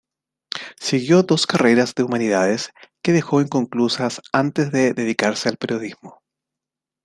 [0.79, 2.71] Siguió dos carreras de humanidades
[3.03, 6.23] que dejó inconclusas antes de dedicarse al periodismo.